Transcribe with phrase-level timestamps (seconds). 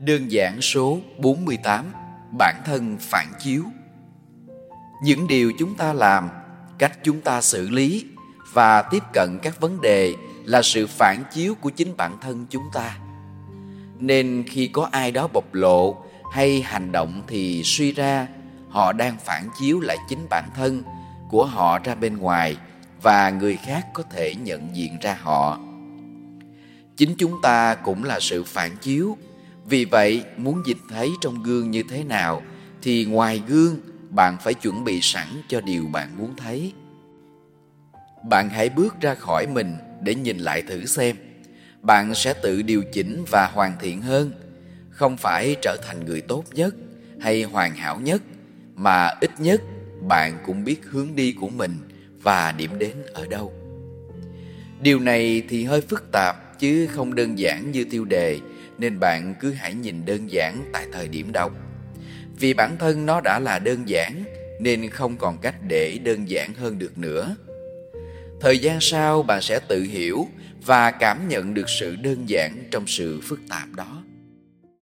[0.00, 1.92] Đơn giản số 48
[2.38, 3.64] Bản thân phản chiếu
[5.02, 6.28] Những điều chúng ta làm,
[6.78, 8.06] cách chúng ta xử lý
[8.52, 12.62] và tiếp cận các vấn đề là sự phản chiếu của chính bản thân chúng
[12.72, 12.98] ta.
[13.98, 15.96] Nên khi có ai đó bộc lộ
[16.32, 18.26] hay hành động thì suy ra
[18.68, 20.82] họ đang phản chiếu lại chính bản thân
[21.30, 22.56] của họ ra bên ngoài
[23.02, 25.58] và người khác có thể nhận diện ra họ.
[26.96, 29.16] Chính chúng ta cũng là sự phản chiếu
[29.70, 32.42] vì vậy, muốn nhìn thấy trong gương như thế nào
[32.82, 33.76] thì ngoài gương
[34.10, 36.72] bạn phải chuẩn bị sẵn cho điều bạn muốn thấy.
[38.28, 41.16] Bạn hãy bước ra khỏi mình để nhìn lại thử xem.
[41.82, 44.32] Bạn sẽ tự điều chỉnh và hoàn thiện hơn,
[44.90, 46.74] không phải trở thành người tốt nhất
[47.20, 48.22] hay hoàn hảo nhất,
[48.74, 49.60] mà ít nhất
[50.08, 51.76] bạn cũng biết hướng đi của mình
[52.22, 53.52] và điểm đến ở đâu.
[54.80, 58.38] Điều này thì hơi phức tạp chứ không đơn giản như tiêu đề,
[58.78, 61.52] nên bạn cứ hãy nhìn đơn giản tại thời điểm đọc.
[62.38, 64.24] Vì bản thân nó đã là đơn giản,
[64.60, 67.36] nên không còn cách để đơn giản hơn được nữa.
[68.40, 70.26] Thời gian sau, bạn sẽ tự hiểu
[70.66, 74.04] và cảm nhận được sự đơn giản trong sự phức tạp đó.